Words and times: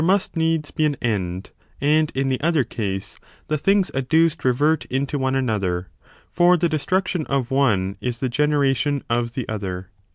]INFINITE 0.01 0.23
PROGRESSION 0.23 0.55
OP 0.55 0.61
CAUSES, 0.63 0.71
51 0.71 0.71
needs 0.71 0.71
be 0.71 0.85
an 0.85 1.09
end, 1.13 1.51
and, 1.79 2.11
in 2.15 2.29
the 2.29 2.41
other 2.41 2.63
case, 2.63 3.19
the 3.49 3.57
things 3.59 3.91
adduced 3.93 4.43
revert 4.43 4.85
into 4.85 5.19
one 5.19 5.35
another, 5.35 5.89
for 6.27 6.57
the 6.57 6.67
destruction 6.67 7.27
of 7.27 7.51
one 7.51 7.97
is 8.01 8.17
the 8.17 8.27
generation 8.27 9.03
of 9.11 9.33
the 9.33 9.47
other. 9.47 9.91